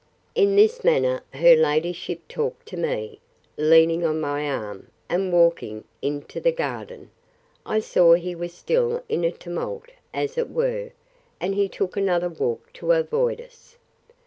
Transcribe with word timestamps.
In 0.33 0.55
this 0.55 0.83
manner 0.83 1.21
her 1.31 1.55
ladyship 1.55 2.21
talked 2.27 2.65
to 2.69 2.75
me, 2.75 3.19
leaning 3.55 4.03
on 4.03 4.19
my 4.19 4.49
arm, 4.49 4.87
and 5.07 5.31
walking 5.31 5.83
into 6.01 6.39
the 6.39 6.51
garden. 6.51 7.11
I 7.67 7.81
saw 7.81 8.15
he 8.15 8.33
was 8.33 8.51
still 8.51 9.03
in 9.07 9.23
a 9.23 9.31
tumult, 9.31 9.89
as 10.11 10.39
it 10.39 10.49
were; 10.49 10.93
and 11.39 11.53
he 11.53 11.69
took 11.69 11.95
another 11.95 12.29
walk 12.29 12.73
to 12.73 12.93
avoid 12.93 13.39
us. 13.39 13.77